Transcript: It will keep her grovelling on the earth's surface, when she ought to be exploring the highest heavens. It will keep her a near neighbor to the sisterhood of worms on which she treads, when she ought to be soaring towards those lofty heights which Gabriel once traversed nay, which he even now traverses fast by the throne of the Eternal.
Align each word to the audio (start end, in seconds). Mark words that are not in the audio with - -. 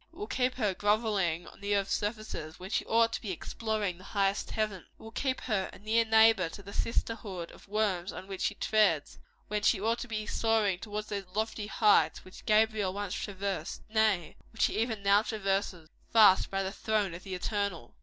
It 0.11 0.17
will 0.17 0.25
keep 0.25 0.55
her 0.55 0.73
grovelling 0.73 1.45
on 1.45 1.61
the 1.61 1.75
earth's 1.75 1.93
surface, 1.93 2.59
when 2.59 2.71
she 2.71 2.83
ought 2.85 3.13
to 3.13 3.21
be 3.21 3.29
exploring 3.29 3.99
the 3.99 4.03
highest 4.03 4.49
heavens. 4.49 4.87
It 4.97 4.99
will 4.99 5.11
keep 5.11 5.41
her 5.41 5.69
a 5.71 5.77
near 5.77 6.03
neighbor 6.05 6.49
to 6.49 6.63
the 6.63 6.73
sisterhood 6.73 7.51
of 7.51 7.67
worms 7.67 8.11
on 8.11 8.25
which 8.25 8.41
she 8.41 8.55
treads, 8.55 9.19
when 9.47 9.61
she 9.61 9.79
ought 9.79 9.99
to 9.99 10.07
be 10.07 10.25
soaring 10.25 10.79
towards 10.79 11.09
those 11.09 11.27
lofty 11.35 11.67
heights 11.67 12.25
which 12.25 12.47
Gabriel 12.47 12.93
once 12.93 13.13
traversed 13.13 13.83
nay, 13.89 14.37
which 14.51 14.65
he 14.65 14.79
even 14.79 15.03
now 15.03 15.21
traverses 15.21 15.87
fast 16.11 16.49
by 16.49 16.63
the 16.63 16.71
throne 16.71 17.13
of 17.13 17.21
the 17.21 17.35
Eternal. 17.35 17.93